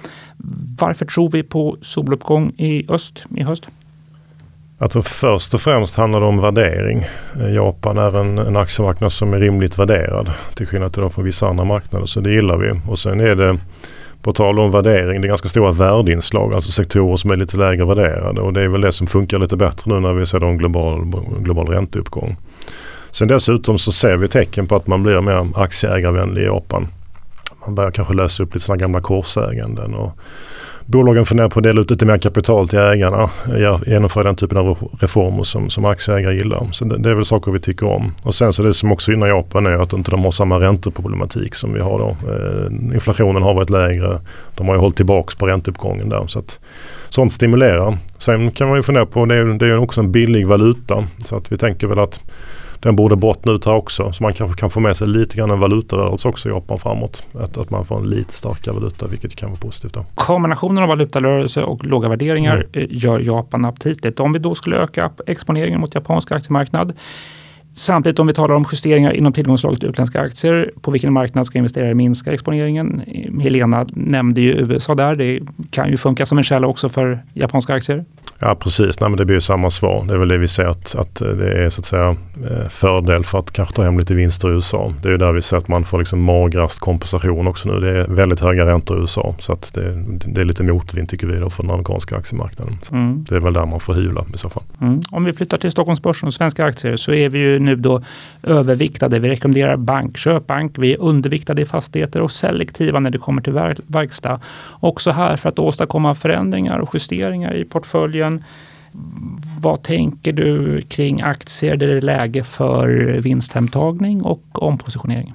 Varför 0.80 1.06
tror 1.06 1.30
vi 1.30 1.42
på 1.42 1.76
soluppgång 1.80 2.52
i 2.56 2.92
öst 2.92 3.24
i 3.36 3.42
höst? 3.42 3.68
Jag 4.82 4.90
tror 4.90 5.02
först 5.02 5.54
och 5.54 5.60
främst 5.60 5.96
handlar 5.96 6.20
det 6.20 6.26
om 6.26 6.40
värdering. 6.40 7.06
Eh, 7.40 7.54
Japan 7.54 7.98
är 7.98 8.20
en, 8.20 8.38
en 8.38 8.56
aktiemarknad 8.56 9.12
som 9.12 9.34
är 9.34 9.38
rimligt 9.38 9.78
värderad 9.78 10.32
till 10.54 10.66
skillnad 10.66 10.92
till 10.92 11.08
från 11.08 11.24
vissa 11.24 11.46
andra 11.46 11.64
marknader 11.64 12.06
så 12.06 12.20
det 12.20 12.32
gillar 12.32 12.56
vi. 12.56 12.80
Och 12.88 12.98
sen 12.98 13.20
är 13.20 13.34
det 13.34 13.58
på 14.22 14.32
tal 14.32 14.58
om 14.58 14.70
värdering, 14.70 15.20
det 15.20 15.26
är 15.26 15.28
ganska 15.28 15.48
stora 15.48 15.72
värdeinslag, 15.72 16.54
alltså 16.54 16.70
sektorer 16.70 17.16
som 17.16 17.30
är 17.30 17.36
lite 17.36 17.56
lägre 17.56 17.84
värderade 17.84 18.40
och 18.40 18.52
det 18.52 18.62
är 18.62 18.68
väl 18.68 18.80
det 18.80 18.92
som 18.92 19.06
funkar 19.06 19.38
lite 19.38 19.56
bättre 19.56 19.94
nu 19.94 20.00
när 20.00 20.12
vi 20.12 20.26
ser 20.26 20.44
en 20.44 20.58
global, 20.58 21.12
global 21.38 21.66
ränteuppgång. 21.66 22.36
Sen 23.10 23.28
dessutom 23.28 23.78
så 23.78 23.92
ser 23.92 24.16
vi 24.16 24.28
tecken 24.28 24.66
på 24.66 24.76
att 24.76 24.86
man 24.86 25.02
blir 25.02 25.20
mer 25.20 25.46
aktieägarvänlig 25.54 26.42
i 26.42 26.46
Japan. 26.46 26.88
Man 27.66 27.74
börjar 27.74 27.90
kanske 27.90 28.14
lösa 28.14 28.42
upp 28.42 28.54
lite 28.54 28.66
sådana 28.66 28.80
gamla 28.80 29.00
korsäganden 29.00 29.94
och 29.94 30.18
bolagen 30.86 31.24
funderar 31.24 31.48
på 31.48 31.58
att 31.58 31.62
dela 31.62 31.80
ut 31.80 31.90
lite 31.90 32.06
mer 32.06 32.18
kapital 32.18 32.68
till 32.68 32.78
ägarna. 32.78 33.30
Eh, 33.46 33.78
genomföra 33.86 34.24
den 34.24 34.36
typen 34.36 34.58
av 34.58 34.90
reformer 35.00 35.42
som, 35.42 35.70
som 35.70 35.84
aktieägare 35.84 36.34
gillar. 36.34 36.68
Så 36.72 36.84
det, 36.84 36.98
det, 36.98 37.10
är 37.10 37.14
väl 37.14 37.24
saker 37.24 37.52
vi 37.52 37.60
tycker 37.60 37.86
om. 37.86 38.14
Och 38.22 38.34
sen 38.34 38.52
så 38.52 38.62
det 38.62 38.74
som 38.74 38.92
också 38.92 39.10
gynnar 39.10 39.26
Japan 39.26 39.66
är 39.66 39.82
att 39.82 39.92
inte 39.92 40.10
de 40.10 40.24
har 40.24 40.30
samma 40.30 40.60
ränteproblematik 40.60 41.54
som 41.54 41.72
vi 41.74 41.80
har 41.80 41.98
då. 41.98 42.08
Eh, 42.08 42.94
inflationen 42.94 43.42
har 43.42 43.54
varit 43.54 43.70
lägre. 43.70 44.20
De 44.54 44.68
har 44.68 44.74
ju 44.74 44.80
hållit 44.80 44.96
tillbaks 44.96 45.34
på 45.34 45.46
ränteuppgången 45.46 46.08
där. 46.08 46.26
Så 46.26 46.38
att, 46.38 46.60
sånt 47.10 47.32
stimulerar. 47.32 47.98
Sen 48.18 48.50
kan 48.50 48.68
man 48.68 48.76
ju 48.76 48.82
fundera 48.82 49.06
på, 49.06 49.24
det 49.24 49.34
är, 49.34 49.44
det 49.44 49.66
är 49.66 49.78
också 49.78 50.00
en 50.00 50.12
billig 50.12 50.46
valuta. 50.46 51.04
Så 51.24 51.36
att 51.36 51.52
vi 51.52 51.58
tänker 51.58 51.86
väl 51.86 51.98
att 51.98 52.20
den 52.80 52.96
borde 52.96 53.16
bottna 53.16 53.52
ut 53.52 53.64
här 53.64 53.74
också. 53.74 54.12
Så 54.12 54.22
man 54.22 54.32
kanske 54.32 54.60
kan 54.60 54.70
få 54.70 54.80
med 54.80 54.96
sig 54.96 55.08
lite 55.08 55.36
grann 55.36 55.50
en 55.50 55.60
valutarörelse 55.60 56.28
också 56.28 56.48
i 56.48 56.52
Japan 56.52 56.78
framåt. 56.78 57.24
Att, 57.34 57.58
att 57.58 57.70
man 57.70 57.84
får 57.84 57.98
en 57.98 58.10
lite 58.10 58.32
starkare 58.32 58.74
valuta 58.74 59.06
vilket 59.06 59.36
kan 59.36 59.50
vara 59.50 59.60
positivt. 59.60 59.94
Då. 59.94 60.04
Kombinationen 60.14 60.82
av 60.82 60.88
valutarörelse 60.88 61.62
och 61.62 61.84
låga 61.84 62.08
värderingar 62.08 62.56
mm. 62.56 62.68
Eh, 62.72 62.86
gör 62.90 63.18
Japan 63.18 63.64
aptitligt. 63.64 64.20
Om 64.20 64.32
vi 64.32 64.38
då 64.38 64.54
skulle 64.54 64.76
öka 64.76 65.10
exponeringen 65.26 65.80
mot 65.80 65.94
japansk 65.94 66.32
aktiemarknad 66.32 66.92
Samtidigt 67.74 68.18
om 68.18 68.26
vi 68.26 68.32
talar 68.32 68.54
om 68.54 68.64
justeringar 68.72 69.12
inom 69.12 69.32
tillgångslaget 69.32 69.84
utländska 69.84 70.20
aktier, 70.20 70.70
på 70.80 70.90
vilken 70.90 71.12
marknad 71.12 71.46
ska 71.46 71.58
investerare 71.58 71.94
minska 71.94 72.32
exponeringen? 72.32 73.02
Helena 73.40 73.86
nämnde 73.92 74.40
ju 74.40 74.52
USA 74.52 74.94
där. 74.94 75.14
Det 75.14 75.40
kan 75.70 75.90
ju 75.90 75.96
funka 75.96 76.26
som 76.26 76.38
en 76.38 76.44
källa 76.44 76.66
också 76.66 76.88
för 76.88 77.22
japanska 77.34 77.74
aktier. 77.74 78.04
Ja 78.42 78.54
precis, 78.54 79.00
Nej, 79.00 79.10
men 79.10 79.16
det 79.16 79.24
blir 79.24 79.36
ju 79.36 79.40
samma 79.40 79.70
svar. 79.70 80.04
Det 80.04 80.14
är 80.14 80.18
väl 80.18 80.28
det 80.28 80.38
vi 80.38 80.48
ser 80.48 80.66
att, 80.66 80.94
att 80.94 81.14
det 81.14 81.64
är 81.64 81.70
så 81.70 81.80
att 81.80 81.84
säga 81.84 82.16
eh, 82.50 82.68
fördel 82.68 83.24
för 83.24 83.38
att 83.38 83.52
kanske 83.52 83.74
ta 83.74 83.82
hem 83.82 83.98
lite 83.98 84.14
vinster 84.14 84.48
i 84.48 84.54
USA. 84.54 84.94
Det 85.02 85.08
är 85.08 85.12
ju 85.12 85.18
där 85.18 85.32
vi 85.32 85.42
ser 85.42 85.56
att 85.56 85.68
man 85.68 85.84
får 85.84 85.98
liksom 85.98 86.22
magrast 86.22 86.78
kompensation 86.78 87.46
också 87.46 87.68
nu. 87.68 87.80
Det 87.80 87.98
är 87.98 88.06
väldigt 88.06 88.40
höga 88.40 88.66
räntor 88.66 88.96
i 88.96 89.00
USA 89.00 89.34
så 89.38 89.52
att 89.52 89.74
det, 89.74 90.04
det 90.26 90.40
är 90.40 90.44
lite 90.44 90.62
motvind 90.62 91.08
tycker 91.08 91.26
vi 91.26 91.36
då 91.36 91.50
för 91.50 91.62
den 91.62 91.72
amerikanska 91.72 92.16
aktiemarknaden. 92.16 92.78
Mm. 92.92 93.24
Det 93.28 93.36
är 93.36 93.40
väl 93.40 93.52
där 93.52 93.66
man 93.66 93.80
får 93.80 93.94
hyvla 93.94 94.26
i 94.34 94.38
så 94.38 94.48
fall. 94.48 94.62
Mm. 94.80 95.00
Om 95.10 95.24
vi 95.24 95.32
flyttar 95.32 95.56
till 95.56 95.70
Stockholmsbörsen 95.70 96.26
och 96.26 96.34
svenska 96.34 96.64
aktier 96.64 96.96
så 96.96 97.12
är 97.12 97.28
vi 97.28 97.38
ju 97.38 97.58
nu 97.60 97.76
då 97.76 98.02
överviktade. 98.42 99.18
Vi 99.18 99.28
rekommenderar 99.28 99.76
bank, 99.76 100.16
köp 100.16 100.46
bank. 100.46 100.78
Vi 100.78 100.92
är 100.92 101.00
underviktade 101.00 101.62
i 101.62 101.64
fastigheter 101.64 102.20
och 102.20 102.32
selektiva 102.32 103.00
när 103.00 103.10
det 103.10 103.18
kommer 103.18 103.42
till 103.42 103.80
verkstad. 103.86 104.40
Också 104.80 105.10
här 105.10 105.36
för 105.36 105.48
att 105.48 105.58
åstadkomma 105.58 106.14
förändringar 106.14 106.78
och 106.78 106.90
justeringar 106.94 107.54
i 107.54 107.64
portföljen. 107.64 108.44
Vad 109.60 109.82
tänker 109.82 110.32
du 110.32 110.82
kring 110.82 111.22
aktier 111.22 111.76
där 111.76 111.86
det 111.86 111.96
är 111.96 112.00
läge 112.00 112.44
för 112.44 112.88
vinsthemtagning 113.20 114.22
och 114.22 114.42
ompositionering? 114.52 115.34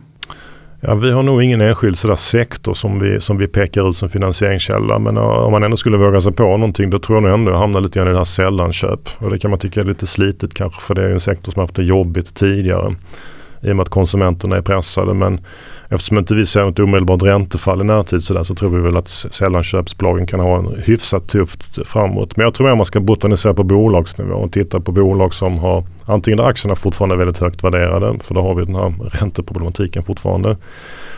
Ja, 0.88 0.96
vi 0.96 1.12
har 1.12 1.24
nog 1.24 1.44
ingen 1.44 1.62
enskild 1.62 1.98
sådär 1.98 2.16
sektor 2.16 2.74
som 2.74 3.00
vi, 3.00 3.22
som 3.22 3.38
vi 3.38 3.48
pekar 3.48 3.90
ut 3.90 3.98
som 3.98 4.10
finansieringskälla. 4.10 5.00
Men 5.00 5.18
eh, 5.18 5.24
om 5.24 5.52
man 5.52 5.64
ändå 5.64 5.78
skulle 5.78 5.98
våga 5.98 6.22
sig 6.22 6.34
på 6.34 6.44
någonting 6.44 6.90
då 6.90 7.00
tror 7.00 7.16
jag 7.16 7.24
nog 7.24 7.34
ändå 7.34 7.52
jag 7.52 7.58
hamnar 7.58 7.82
lite 7.82 8.00
grann 8.00 8.08
i 8.08 8.12
det 8.12 8.18
här 8.18 8.26
sällanköp. 8.26 9.10
Och 9.18 9.30
det 9.30 9.40
kan 9.40 9.52
man 9.52 9.60
tycka 9.60 9.80
är 9.80 9.84
lite 9.84 10.08
slitet 10.08 10.54
kanske 10.54 10.82
för 10.82 10.96
det 10.96 11.04
är 11.04 11.10
en 11.10 11.20
sektor 11.20 11.52
som 11.52 11.60
haft 11.60 11.76
det 11.76 11.84
jobbigt 11.84 12.36
tidigare 12.36 12.96
i 13.62 13.72
och 13.72 13.76
med 13.76 13.84
att 13.84 13.90
konsumenterna 13.90 14.58
är 14.58 14.62
pressade. 14.62 15.14
Men 15.14 15.40
eftersom 15.96 16.18
inte 16.18 16.36
vi 16.36 16.46
ser 16.46 16.66
något 16.66 16.80
omedelbart 16.80 17.24
räntefall 17.24 17.82
i 17.82 17.84
närtid 17.84 18.24
så, 18.24 18.34
där, 18.34 18.44
så 18.44 18.56
tror 18.56 18.70
vi 18.70 18.82
väl 18.82 18.98
att 18.98 19.08
sällanköpsbolagen 19.08 20.28
kan 20.28 20.40
ha 20.40 20.58
en 20.58 20.84
hyfsat 20.86 21.28
tufft 21.28 21.88
framåt. 21.88 22.38
Men 22.38 22.44
jag 22.44 22.54
tror 22.54 22.70
att 22.70 22.78
man 22.78 22.86
ska 22.86 23.00
botanisera 23.00 23.54
på 23.54 23.64
bolagsnivå 23.64 24.36
och 24.36 24.52
titta 24.52 24.80
på 24.80 24.92
bolag 24.92 25.34
som 25.34 25.58
har 25.58 25.84
antingen 26.06 26.38
där 26.38 26.46
aktierna 26.46 26.76
fortfarande 26.76 27.16
är 27.16 27.18
väldigt 27.18 27.38
högt 27.38 27.64
värderade 27.64 28.20
för 28.24 28.34
då 28.34 28.42
har 28.42 28.56
vi 28.56 28.66
den 28.66 28.76
här 28.76 28.94
ränteproblematiken 29.12 30.04
fortfarande. 30.04 30.58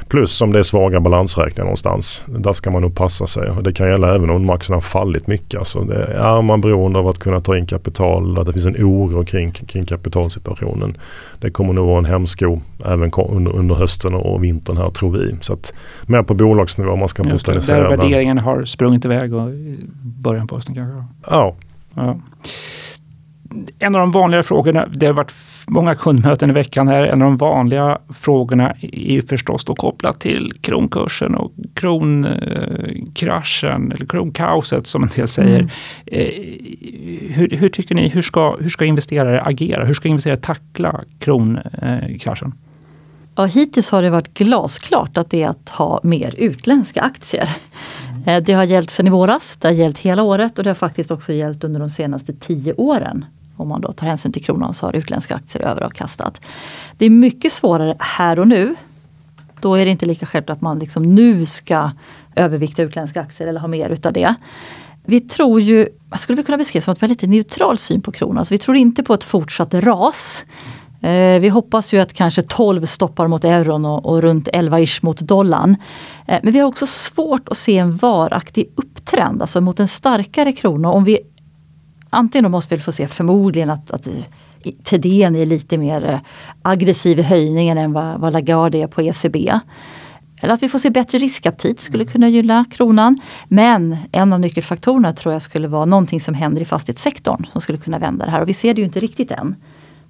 Plus 0.07 0.41
om 0.41 0.51
det 0.51 0.59
är 0.59 0.63
svaga 0.63 0.99
balansräkningar 0.99 1.63
någonstans. 1.63 2.23
Där 2.25 2.53
ska 2.53 2.71
man 2.71 2.81
nog 2.81 2.95
passa 2.95 3.27
sig. 3.27 3.51
Det 3.61 3.73
kan 3.73 3.87
gälla 3.87 4.15
även 4.15 4.29
om 4.29 4.49
aktierna 4.49 4.75
har 4.75 4.81
fallit 4.81 5.27
mycket. 5.27 5.59
Alltså 5.59 5.81
det 5.81 6.03
är 6.03 6.41
man 6.41 6.61
beroende 6.61 6.99
av 6.99 7.07
att 7.07 7.19
kunna 7.19 7.41
ta 7.41 7.57
in 7.57 7.65
kapital, 7.65 8.39
att 8.39 8.45
det 8.45 8.53
finns 8.53 8.65
en 8.65 8.75
oro 8.75 9.25
kring, 9.25 9.51
kring 9.51 9.85
kapitalsituationen. 9.85 10.97
Det 11.39 11.51
kommer 11.51 11.73
nog 11.73 11.87
vara 11.87 11.97
en 11.97 12.05
hämsko 12.05 12.59
även 12.85 13.11
under, 13.13 13.55
under 13.55 13.75
hösten 13.75 14.13
och 14.13 14.43
vintern 14.43 14.66
här 14.75 14.89
tror 14.89 15.11
vi. 15.11 15.35
Så 15.41 15.53
att 15.53 15.73
mer 16.05 16.23
på 16.23 16.33
bolagsnivå 16.33 16.95
man 16.95 17.07
ska 17.07 17.23
botanisera. 17.23 17.89
Där 17.89 17.97
värderingen 17.97 18.37
har 18.37 18.63
sprungit 18.63 19.05
iväg 19.05 19.33
och 19.33 19.49
i 19.49 19.79
början 20.01 20.47
på 20.47 20.55
hösten 20.55 20.75
kanske? 20.75 21.03
Ja. 21.29 21.55
ja 21.95 22.17
en 23.79 23.95
av 23.95 24.01
de 24.01 24.11
vanliga 24.11 24.43
frågorna, 24.43 24.87
det 24.93 25.05
har 25.05 25.13
varit 25.13 25.33
många 25.67 25.95
kundmöten 25.95 26.49
i 26.49 26.53
veckan 26.53 26.87
här, 26.87 27.03
en 27.03 27.21
av 27.21 27.27
de 27.27 27.37
vanliga 27.37 27.97
frågorna 28.13 28.75
är 28.81 29.11
ju 29.11 29.21
förstås 29.21 29.65
då 29.65 29.75
kopplat 29.75 30.19
till 30.19 30.53
kronkursen 30.61 31.35
och 31.35 31.51
kronkraschen, 31.73 32.71
eller 33.91 34.05
kronkaoset 34.05 34.87
som 34.87 35.03
en 35.03 35.09
del 35.15 35.27
säger. 35.27 35.59
Mm. 35.59 35.69
Eh, 36.05 36.29
hur, 37.35 37.49
hur, 37.49 37.69
tycker 37.69 37.95
ni, 37.95 38.09
hur 38.09 38.21
ska, 38.21 38.55
hur 38.59 38.69
ska 38.69 38.85
investerare 38.85 39.41
agera? 39.41 39.85
Hur 39.85 39.93
ska 39.93 40.07
investerare 40.09 40.37
tackla 40.37 41.01
kronkraschen? 41.19 42.53
Ja, 43.37 43.45
hittills 43.45 43.89
har 43.89 44.01
det 44.01 44.09
varit 44.09 44.33
glasklart 44.33 45.17
att 45.17 45.29
det 45.29 45.43
är 45.43 45.49
att 45.49 45.69
ha 45.69 45.99
mer 46.03 46.35
utländska 46.37 47.01
aktier. 47.01 47.49
Mm. 48.25 48.43
Det 48.43 48.53
har 48.53 48.63
gällt 48.63 48.91
sedan 48.91 49.07
i 49.07 49.09
våras, 49.09 49.57
det 49.57 49.67
har 49.67 49.73
gällt 49.73 49.99
hela 49.99 50.23
året 50.23 50.57
och 50.57 50.63
det 50.63 50.69
har 50.69 50.75
faktiskt 50.75 51.11
också 51.11 51.33
gällt 51.33 51.63
under 51.63 51.79
de 51.79 51.89
senaste 51.89 52.33
tio 52.33 52.73
åren 52.73 53.25
om 53.57 53.67
man 53.67 53.81
då 53.81 53.91
tar 53.91 54.07
hänsyn 54.07 54.31
till 54.31 54.43
kronan 54.43 54.73
så 54.73 54.85
har 54.85 54.95
utländska 54.95 55.35
aktier 55.35 55.63
överavkastat. 55.63 56.41
Det 56.97 57.05
är 57.05 57.09
mycket 57.09 57.53
svårare 57.53 57.95
här 57.99 58.39
och 58.39 58.47
nu. 58.47 58.75
Då 59.61 59.75
är 59.75 59.85
det 59.85 59.91
inte 59.91 60.05
lika 60.05 60.25
självklart 60.25 60.57
att 60.57 60.61
man 60.61 60.79
liksom 60.79 61.15
nu 61.15 61.45
ska 61.45 61.91
övervikta 62.35 62.81
utländska 62.83 63.21
aktier 63.21 63.47
eller 63.47 63.59
ha 63.59 63.67
mer 63.67 63.89
utav 63.89 64.13
det. 64.13 64.35
Vi 65.05 65.21
tror 65.21 65.61
ju, 65.61 65.87
skulle 66.17 66.35
vi 66.35 66.43
kunna 66.43 66.57
beskriva 66.57 66.83
som 66.83 66.91
ett 66.91 67.03
väldigt 67.03 67.21
neutral 67.21 67.77
syn 67.77 68.01
på 68.01 68.11
kronan. 68.11 68.45
Så 68.45 68.53
vi 68.53 68.57
tror 68.57 68.77
inte 68.77 69.03
på 69.03 69.13
ett 69.13 69.23
fortsatt 69.23 69.73
ras. 69.73 70.43
Eh, 71.01 71.39
vi 71.39 71.49
hoppas 71.49 71.93
ju 71.93 71.99
att 71.99 72.13
kanske 72.13 72.41
12 72.41 72.85
stoppar 72.85 73.27
mot 73.27 73.43
euron 73.43 73.85
och, 73.85 74.05
och 74.05 74.21
runt 74.21 74.49
11 74.53 74.79
ish 74.79 75.03
mot 75.03 75.19
dollarn. 75.19 75.75
Eh, 76.27 76.39
men 76.43 76.53
vi 76.53 76.59
har 76.59 76.67
också 76.67 76.87
svårt 76.87 77.49
att 77.49 77.57
se 77.57 77.77
en 77.77 77.95
varaktig 77.95 78.71
upptrend, 78.75 79.41
alltså 79.41 79.61
mot 79.61 79.79
en 79.79 79.87
starkare 79.87 80.51
krona. 80.51 80.91
Om 80.91 81.03
vi 81.03 81.19
antingen 82.09 82.43
då 82.43 82.49
måste 82.49 82.75
vi 82.75 82.81
få 82.81 82.91
se 82.91 83.07
förmodligen 83.07 83.69
att, 83.69 83.91
att 83.91 84.07
Thedéen 84.83 85.35
är 85.35 85.45
lite 85.45 85.77
mer 85.77 86.05
eh, 86.05 86.19
aggressiv 86.61 87.19
i 87.19 87.23
höjningen 87.23 87.77
än 87.77 87.93
vad, 87.93 88.19
vad 88.19 88.33
Lagarde 88.33 88.77
är 88.77 88.87
på 88.87 89.01
ECB. 89.01 89.51
Eller 90.41 90.53
att 90.53 90.63
vi 90.63 90.69
får 90.69 90.79
se 90.79 90.89
bättre 90.89 91.17
riskaptit 91.17 91.79
skulle 91.79 92.03
mm. 92.03 92.11
kunna 92.11 92.29
gynna 92.29 92.65
kronan. 92.71 93.21
Men 93.47 93.97
en 94.11 94.33
av 94.33 94.39
nyckelfaktorerna 94.39 95.13
tror 95.13 95.33
jag 95.33 95.41
skulle 95.41 95.67
vara 95.67 95.85
någonting 95.85 96.21
som 96.21 96.33
händer 96.33 96.61
i 96.61 96.65
fastighetssektorn 96.65 97.45
som 97.51 97.61
skulle 97.61 97.77
kunna 97.77 97.99
vända 97.99 98.25
det 98.25 98.31
här. 98.31 98.41
Och 98.41 98.49
vi 98.49 98.53
ser 98.53 98.73
det 98.73 98.81
ju 98.81 98.85
inte 98.85 98.99
riktigt 98.99 99.31
än. 99.31 99.55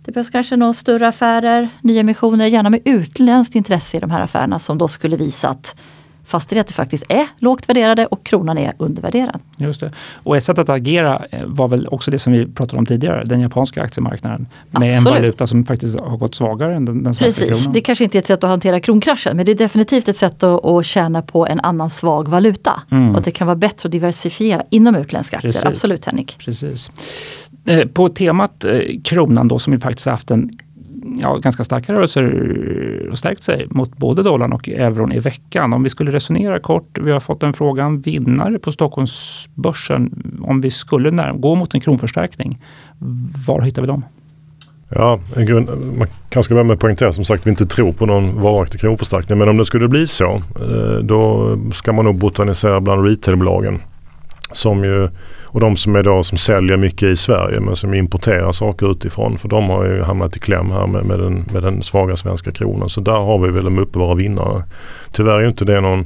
Det 0.08 0.14
behövs 0.14 0.30
kanske 0.30 0.56
några 0.56 0.74
större 0.74 1.08
affärer, 1.08 1.70
nyemissioner, 1.82 2.46
gärna 2.46 2.70
med 2.70 2.82
utländskt 2.86 3.56
intresse 3.56 3.98
i 3.98 4.00
de 4.00 4.12
här 4.12 4.22
affärerna 4.22 4.60
som 4.60 4.78
då 4.78 4.88
skulle 4.88 5.18
visa 5.18 5.50
att 5.50 5.76
fastigheter 6.26 6.74
faktiskt 6.74 7.04
är 7.10 7.28
lågt 7.38 7.70
värderade 7.70 8.06
och 8.06 8.24
kronan 8.26 8.58
är 8.58 8.74
undervärderad. 8.78 9.40
Just 9.58 9.82
det. 9.82 9.92
Och 10.24 10.38
ett 10.38 10.44
sätt 10.44 10.58
att 10.58 10.70
agera 10.70 11.26
eh, 11.32 11.46
var 11.46 11.68
väl 11.68 11.88
också 11.88 12.12
det 12.12 12.20
som 12.20 12.34
vi 12.34 12.46
pratade 12.46 12.78
om 12.78 12.86
tidigare, 12.86 13.24
den 13.26 13.40
japanska 13.40 13.84
aktiemarknaden. 13.84 14.48
Med 14.70 14.84
Absolut. 14.84 15.08
en 15.08 15.14
valuta 15.14 15.48
som 15.48 15.66
faktiskt 15.66 16.00
har 16.00 16.18
gått 16.18 16.36
svagare 16.36 16.76
än 16.76 16.86
den, 16.86 17.04
den 17.04 17.16
svenska 17.16 17.42
Precis. 17.42 17.64
kronan. 17.64 17.74
Det 17.74 17.82
kanske 17.82 18.04
inte 18.04 18.18
är 18.18 18.20
ett 18.20 18.28
sätt 18.28 18.44
att 18.44 18.50
hantera 18.50 18.80
kronkraschen 18.80 19.38
men 19.38 19.46
det 19.46 19.52
är 19.52 19.56
definitivt 19.56 20.08
ett 20.08 20.18
sätt 20.18 20.44
att, 20.44 20.66
att 20.66 20.86
tjäna 20.86 21.22
på 21.22 21.48
en 21.48 21.60
annan 21.60 21.90
svag 21.90 22.28
valuta. 22.28 22.82
Mm. 22.92 23.16
Och 23.16 23.22
det 23.22 23.32
kan 23.32 23.48
vara 23.48 23.56
bättre 23.56 23.88
att 23.88 23.92
diversifiera 23.92 24.64
inom 24.70 24.96
utländska 24.96 25.38
aktier. 25.38 25.52
Precis. 25.52 25.66
Absolut 25.66 26.06
Henrik. 26.06 26.38
Precis. 26.40 26.92
Eh, 27.68 27.88
på 27.88 28.10
temat 28.10 28.64
eh, 28.64 28.80
kronan 29.04 29.48
då 29.48 29.60
som 29.60 29.74
ju 29.74 29.80
faktiskt 29.80 30.08
haft 30.08 30.32
en 30.32 30.50
ja, 31.22 31.36
ganska 31.38 31.64
starka 31.64 31.94
rörelser 31.94 33.08
och 33.12 33.18
stärkt 33.18 33.44
sig 33.44 33.68
mot 33.70 33.98
både 33.98 34.24
dollarn 34.24 34.54
och 34.54 34.70
euron 34.70 35.12
i 35.12 35.20
veckan. 35.20 35.74
Om 35.74 35.84
vi 35.84 35.90
skulle 35.90 36.12
resonera 36.12 36.60
kort, 36.60 36.98
vi 37.02 37.12
har 37.12 37.20
fått 37.20 37.44
en 37.44 37.54
fråga 37.54 37.90
vinnare 37.90 38.60
på 38.60 38.72
Stockholmsbörsen. 38.72 40.34
Om 40.42 40.62
vi 40.62 40.72
skulle 40.72 41.34
gå 41.34 41.56
mot 41.56 41.74
en 41.74 41.82
kronförstärkning, 41.82 42.60
var 43.48 43.62
hittar 43.62 43.82
vi 43.82 43.88
dem? 43.88 44.04
Ja, 44.90 45.20
grund, 45.36 45.98
man 45.98 46.08
kanske 46.30 46.54
börja 46.54 46.64
med 46.64 46.74
att 46.74 46.80
poängtera 46.80 47.14
som 47.14 47.26
sagt 47.26 47.46
vi 47.46 47.50
inte 47.50 47.66
tror 47.66 47.94
på 47.94 48.06
någon 48.06 48.42
varaktig 48.42 48.82
kronförstärkning. 48.82 49.38
Men 49.38 49.50
om 49.50 49.58
det 49.58 49.66
skulle 49.66 49.88
bli 49.88 50.08
så, 50.08 50.36
eh, 50.36 51.04
då 51.04 51.58
ska 51.74 51.94
man 51.94 52.06
nog 52.06 52.16
botanisera 52.16 52.82
bland 52.82 53.06
retailbolagen. 53.06 53.80
Som 54.51 54.84
ju 54.84 55.10
och 55.46 55.60
de 55.60 55.75
som 55.75 55.96
är 55.96 56.04
då 56.04 56.24
som 56.24 56.38
säljer 56.38 56.77
mycket 56.77 57.04
i 57.04 57.16
Sverige 57.16 57.60
men 57.60 57.75
som 57.75 57.94
importerar 57.94 58.51
saker 58.51 58.92
utifrån. 58.92 59.38
För 59.38 59.48
de 59.48 59.70
har 59.70 59.86
ju 59.86 60.01
hamnat 60.01 60.38
i 60.38 60.39
kläm 60.39 60.72
här 60.72 60.88
med, 60.88 61.06
med, 61.06 61.20
den, 61.20 61.46
med 61.54 61.63
den 61.63 61.82
svaga 61.82 62.16
svenska 62.16 62.51
kronan. 62.51 62.89
Så 62.89 63.01
där 63.01 63.20
har 63.20 63.39
vi 63.39 63.51
väl 63.51 63.63
de 63.63 63.80
uppenbara 63.80 64.16
vinnare. 64.16 64.63
Tyvärr 65.12 65.39
är 65.39 65.48
inte 65.48 65.66
det 65.66 65.82
någon 65.82 66.06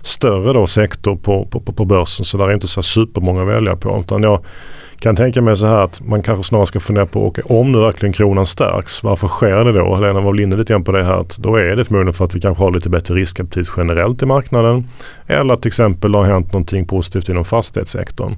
större 0.00 0.52
då 0.52 0.66
sektor 0.66 1.16
på, 1.16 1.44
på, 1.44 1.60
på 1.60 1.84
börsen 1.84 2.24
så 2.24 2.38
där 2.38 2.48
är 2.48 2.54
inte 2.54 2.68
så 2.68 2.82
supermånga 2.82 3.42
att 3.42 3.48
välja 3.48 3.76
på. 3.76 4.00
Utan 4.00 4.22
jag, 4.22 4.44
kan 4.98 5.16
tänka 5.16 5.42
mig 5.42 5.56
så 5.56 5.66
här 5.66 5.80
att 5.80 6.00
man 6.00 6.22
kanske 6.22 6.44
snarare 6.44 6.66
ska 6.66 6.80
fundera 6.80 7.06
på 7.06 7.26
okay, 7.26 7.44
om 7.46 7.72
nu 7.72 7.78
verkligen 7.78 8.12
kronan 8.12 8.46
stärks, 8.46 9.02
varför 9.02 9.28
sker 9.28 9.64
det 9.64 9.72
då? 9.72 9.94
Helena 9.94 10.20
var 10.20 10.32
väl 10.32 10.40
inne 10.40 10.56
lite 10.56 10.72
grann 10.72 10.84
på 10.84 10.92
det 10.92 11.04
här 11.04 11.20
att 11.20 11.36
då 11.36 11.56
är 11.56 11.76
det 11.76 11.84
förmodligen 11.84 12.14
för 12.14 12.24
att 12.24 12.34
vi 12.34 12.40
kanske 12.40 12.64
har 12.64 12.70
lite 12.70 12.88
bättre 12.88 13.14
riskaptit 13.14 13.68
generellt 13.76 14.22
i 14.22 14.26
marknaden. 14.26 14.84
Eller 15.26 15.54
att 15.54 15.62
till 15.62 15.68
exempel 15.68 16.14
har 16.14 16.24
hänt 16.24 16.52
någonting 16.52 16.86
positivt 16.86 17.28
inom 17.28 17.44
fastighetssektorn. 17.44 18.34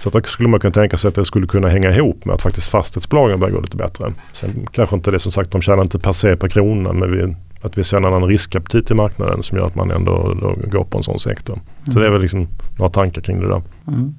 Så 0.00 0.08
att 0.08 0.12
då 0.12 0.20
skulle 0.20 0.48
man 0.48 0.60
kunna 0.60 0.72
tänka 0.72 0.96
sig 0.96 1.08
att 1.08 1.14
det 1.14 1.24
skulle 1.24 1.46
kunna 1.46 1.68
hänga 1.68 1.94
ihop 1.94 2.24
med 2.24 2.34
att 2.34 2.42
faktiskt 2.42 2.68
fastighetsbolagen 2.68 3.40
börjar 3.40 3.54
gå 3.54 3.60
lite 3.60 3.76
bättre. 3.76 4.12
Sen 4.32 4.66
kanske 4.72 4.96
inte 4.96 5.10
det 5.10 5.18
som 5.18 5.32
sagt, 5.32 5.50
de 5.50 5.60
tjänar 5.60 5.82
inte 5.82 5.98
per 5.98 6.12
se 6.12 6.36
per 6.36 6.48
krona 6.48 6.92
men 6.92 7.12
vi, 7.12 7.36
att 7.64 7.78
vi 7.78 7.84
ser 7.84 7.96
en 7.96 8.04
annan 8.04 8.28
riskaptit 8.28 8.90
i 8.90 8.94
marknaden 8.94 9.42
som 9.42 9.58
gör 9.58 9.66
att 9.66 9.74
man 9.74 9.90
ändå 9.90 10.34
går 10.70 10.84
på 10.84 10.98
en 10.98 11.02
sån 11.02 11.18
sektor. 11.18 11.60
Så 11.84 11.90
mm. 11.90 12.02
det 12.02 12.08
är 12.08 12.12
väl 12.12 12.22
liksom 12.22 12.48
några 12.78 12.90
tankar 12.90 13.22
kring 13.22 13.40
det 13.40 13.48
där. 13.48 13.62
Mm. 13.88 14.14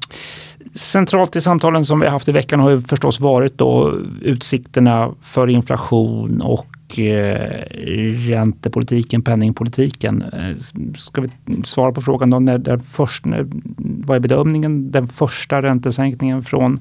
Centralt 0.73 1.35
i 1.35 1.41
samtalen 1.41 1.85
som 1.85 1.99
vi 1.99 2.05
har 2.05 2.13
haft 2.13 2.27
i 2.27 2.31
veckan 2.31 2.59
har 2.59 2.69
ju 2.69 2.81
förstås 2.81 3.19
varit 3.19 3.57
då 3.57 3.99
utsikterna 4.21 5.11
för 5.21 5.47
inflation 5.47 6.41
och 6.41 6.99
eh, 6.99 7.63
räntepolitiken, 8.29 9.21
penningpolitiken. 9.21 10.21
Eh, 10.21 10.55
ska 10.97 11.21
vi 11.21 11.29
svara 11.63 11.91
på 11.91 12.01
frågan 12.01 12.29
då, 12.29 12.39
när 12.39 12.57
den 12.57 12.79
först, 12.79 13.25
när, 13.25 13.45
vad 13.77 14.15
är 14.15 14.19
bedömningen? 14.19 14.91
Den 14.91 15.07
första 15.07 15.61
räntesänkningen 15.61 16.43
från 16.43 16.79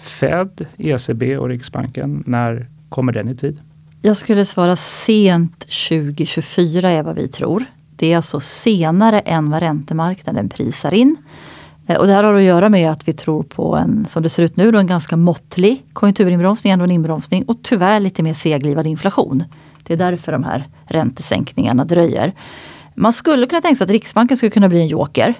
Fed, 0.00 0.66
ECB 0.78 1.36
och 1.36 1.48
Riksbanken, 1.48 2.22
när 2.26 2.66
kommer 2.88 3.12
den 3.12 3.28
i 3.28 3.36
tid? 3.36 3.60
Jag 4.02 4.16
skulle 4.16 4.44
svara 4.44 4.76
sent 4.76 5.60
2024 5.60 6.90
är 6.90 7.02
vad 7.02 7.16
vi 7.16 7.28
tror. 7.28 7.64
Det 7.96 8.12
är 8.12 8.16
alltså 8.16 8.40
senare 8.40 9.20
än 9.20 9.50
vad 9.50 9.60
räntemarknaden 9.60 10.48
prisar 10.48 10.94
in. 10.94 11.16
Eh, 11.86 11.96
och 11.96 12.06
det 12.06 12.12
här 12.12 12.24
har 12.24 12.34
att 12.34 12.42
göra 12.42 12.68
med 12.68 12.90
att 12.90 13.08
vi 13.08 13.12
tror 13.12 13.42
på 13.42 13.76
en, 13.76 14.06
som 14.08 14.22
det 14.22 14.28
ser 14.28 14.42
ut 14.42 14.56
nu, 14.56 14.70
då, 14.70 14.78
en 14.78 14.86
ganska 14.86 15.16
måttlig 15.16 15.84
konjunkturinbromsning, 15.92 16.72
ändå 16.72 16.84
en 16.84 16.90
inbromsning 16.90 17.44
och 17.44 17.58
tyvärr 17.62 18.00
lite 18.00 18.22
mer 18.22 18.34
seglivad 18.34 18.86
inflation. 18.86 19.44
Det 19.82 19.92
är 19.92 19.98
därför 19.98 20.32
de 20.32 20.44
här 20.44 20.68
räntesänkningarna 20.84 21.84
dröjer. 21.84 22.34
Man 22.94 23.12
skulle 23.12 23.46
kunna 23.46 23.60
tänka 23.60 23.76
sig 23.76 23.84
att 23.84 23.90
Riksbanken 23.90 24.36
skulle 24.36 24.50
kunna 24.50 24.68
bli 24.68 24.80
en 24.80 24.88
joker. 24.88 25.34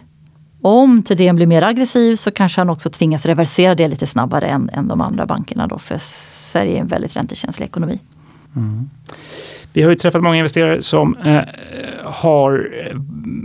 Om 0.63 1.03
Thedéen 1.03 1.37
blir 1.37 1.47
mer 1.47 1.63
aggressiv 1.63 2.17
så 2.17 2.31
kanske 2.31 2.61
han 2.61 2.71
också 2.71 2.91
tvingas 2.91 3.27
reversera 3.27 3.75
det 3.75 3.89
lite 3.89 4.07
snabbare 4.07 4.47
än, 4.47 4.71
än 4.73 4.89
de 4.89 5.01
andra 5.01 5.27
bankerna 5.27 5.67
då, 5.67 5.79
för 5.79 5.99
Sverige 6.53 6.77
är 6.77 6.81
en 6.81 6.87
väldigt 6.87 7.17
räntekänslig 7.17 7.67
ekonomi. 7.67 7.99
Mm. 8.57 8.91
Vi 9.73 9.83
har 9.83 9.91
ju 9.91 9.97
träffat 9.97 10.23
många 10.23 10.37
investerare 10.37 10.83
som 10.83 11.17
eh, 11.17 11.41
har 12.05 12.71
eh, 12.87 12.97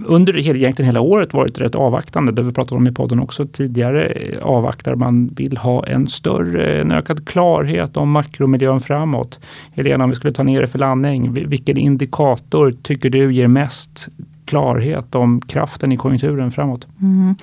under 0.05 0.37
egentligen 0.37 0.85
hela 0.85 1.01
året 1.01 1.33
varit 1.33 1.59
rätt 1.59 1.75
avvaktande. 1.75 2.31
Det 2.31 2.41
vi 2.41 2.51
pratade 2.51 2.75
om 2.75 2.87
i 2.87 2.91
podden 2.91 3.19
också 3.19 3.45
tidigare. 3.45 4.05
Eh, 4.05 4.39
avvaktar 4.41 4.95
man 4.95 5.27
vill 5.27 5.57
ha 5.57 5.85
en 5.85 6.07
större, 6.07 6.81
en 6.81 6.91
ökad 6.91 7.27
klarhet 7.27 7.97
om 7.97 8.11
makromiljön 8.11 8.81
framåt. 8.81 9.39
Helena, 9.73 10.03
om 10.03 10.09
vi 10.09 10.15
skulle 10.15 10.33
ta 10.33 10.43
ner 10.43 10.61
det 10.61 10.67
för 10.67 10.79
landning. 10.79 11.33
Vilken 11.33 11.77
indikator 11.77 12.75
tycker 12.83 13.09
du 13.09 13.33
ger 13.33 13.47
mest 13.47 14.07
klarhet 14.45 15.15
om 15.15 15.41
kraften 15.41 15.91
i 15.91 15.97
konjunkturen 15.97 16.51
framåt? 16.51 16.87
Mm. 17.01 17.35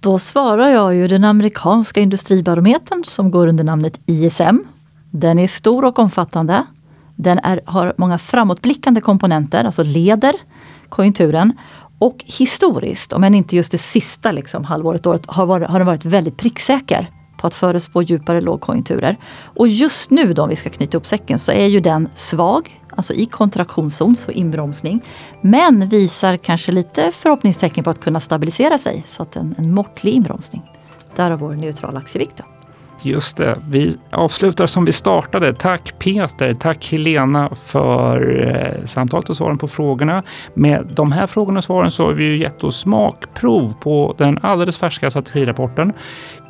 Då 0.00 0.18
svarar 0.18 0.68
jag 0.68 0.94
ju 0.94 1.08
den 1.08 1.24
amerikanska 1.24 2.00
industribarometern 2.00 3.04
som 3.04 3.30
går 3.30 3.46
under 3.46 3.64
namnet 3.64 4.00
ISM. 4.06 4.58
Den 5.20 5.38
är 5.38 5.48
stor 5.48 5.84
och 5.84 5.98
omfattande. 5.98 6.66
Den 7.14 7.38
är, 7.38 7.60
har 7.64 7.94
många 7.96 8.18
framåtblickande 8.18 9.00
komponenter, 9.00 9.64
alltså 9.64 9.82
leder 9.82 10.34
konjunkturen. 10.88 11.52
Och 11.98 12.24
historiskt, 12.26 13.12
om 13.12 13.24
än 13.24 13.34
inte 13.34 13.56
just 13.56 13.72
det 13.72 13.78
sista 13.78 14.32
liksom, 14.32 14.64
halvåret, 14.64 15.06
året, 15.06 15.26
har, 15.26 15.46
varit, 15.46 15.68
har 15.68 15.78
den 15.78 15.86
varit 15.86 16.04
väldigt 16.04 16.36
pricksäker 16.36 17.10
på 17.36 17.46
att 17.46 17.54
förespå 17.54 18.02
djupare 18.02 18.40
lågkonjunkturer. 18.40 19.16
Och 19.42 19.68
just 19.68 20.10
nu 20.10 20.32
då, 20.32 20.42
om 20.42 20.48
vi 20.48 20.56
ska 20.56 20.70
knyta 20.70 20.96
upp 20.96 21.06
säcken, 21.06 21.38
så 21.38 21.52
är 21.52 21.66
ju 21.66 21.80
den 21.80 22.08
svag, 22.14 22.80
alltså 22.96 23.12
i 23.12 23.26
kontraktionszon, 23.26 24.16
så 24.16 24.30
inbromsning. 24.30 25.00
Men 25.40 25.88
visar 25.88 26.36
kanske 26.36 26.72
lite 26.72 27.12
förhoppningstecken 27.12 27.84
på 27.84 27.90
att 27.90 28.00
kunna 28.00 28.20
stabilisera 28.20 28.78
sig, 28.78 29.04
så 29.06 29.22
att 29.22 29.36
en, 29.36 29.54
en 29.58 29.74
måttlig 29.74 30.12
inbromsning. 30.12 30.62
Därav 31.16 31.38
vår 31.38 31.52
neutrala 31.52 31.98
aktievikt. 31.98 32.36
Då. 32.36 32.55
Just 33.02 33.36
det. 33.36 33.58
Vi 33.68 33.96
avslutar 34.10 34.66
som 34.66 34.84
vi 34.84 34.92
startade. 34.92 35.54
Tack 35.54 35.98
Peter, 35.98 36.54
tack 36.54 36.88
Helena 36.92 37.54
för 37.54 38.44
eh, 38.46 38.84
samtalet 38.84 39.30
och 39.30 39.36
svaren 39.36 39.58
på 39.58 39.68
frågorna. 39.68 40.22
Med 40.54 40.92
de 40.96 41.12
här 41.12 41.26
frågorna 41.26 41.58
och 41.58 41.64
svaren 41.64 41.90
så 41.90 42.06
har 42.06 42.12
vi 42.12 42.24
ju 42.24 42.38
gett 42.38 42.64
oss 42.64 42.80
smakprov 42.80 43.74
på 43.80 44.14
den 44.18 44.38
alldeles 44.42 44.78
färska 44.78 45.10
strategirapporten. 45.10 45.92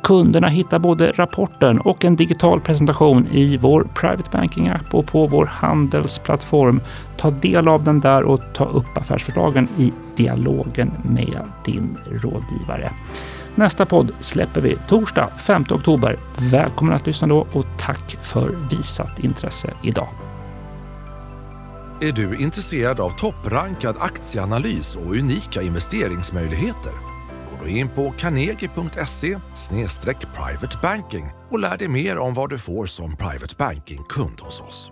Kunderna 0.03 0.47
hittar 0.47 0.79
både 0.79 1.11
rapporten 1.11 1.79
och 1.79 2.05
en 2.05 2.15
digital 2.15 2.61
presentation 2.61 3.27
i 3.31 3.57
vår 3.57 3.87
Private 3.95 4.29
Banking-app 4.31 4.93
och 4.93 5.05
på 5.05 5.27
vår 5.27 5.45
handelsplattform. 5.45 6.81
Ta 7.17 7.31
del 7.31 7.67
av 7.67 7.83
den 7.83 7.99
där 7.99 8.23
och 8.23 8.41
ta 8.53 8.65
upp 8.65 8.97
affärsförslagen 8.97 9.67
i 9.77 9.93
dialogen 10.15 10.91
med 11.03 11.41
din 11.65 11.97
rådgivare. 12.11 12.91
Nästa 13.57 13.85
podd 13.85 14.11
släpper 14.19 14.61
vi 14.61 14.77
torsdag 14.87 15.29
5 15.37 15.65
oktober. 15.69 16.19
Välkommen 16.37 16.93
att 16.93 17.07
lyssna 17.07 17.27
då 17.27 17.47
och 17.53 17.65
tack 17.79 18.17
för 18.21 18.49
visat 18.69 19.19
intresse 19.19 19.73
idag. 19.83 20.09
Är 22.01 22.11
du 22.11 22.37
intresserad 22.37 22.99
av 22.99 23.09
topprankad 23.09 23.95
aktieanalys 23.99 24.95
och 24.95 25.11
unika 25.11 25.61
investeringsmöjligheter? 25.61 26.91
Gå 27.51 27.63
då 27.63 27.67
in 27.67 27.89
på 27.89 28.13
carnegie.se 28.17 29.37
privatebanking 30.35 31.31
och 31.51 31.59
lär 31.59 31.77
dig 31.77 31.87
mer 31.87 32.17
om 32.17 32.33
vad 32.33 32.49
du 32.49 32.57
får 32.57 32.85
som 32.85 33.15
private 33.15 33.55
banking-kund 33.57 34.39
hos 34.39 34.61
oss. 34.61 34.91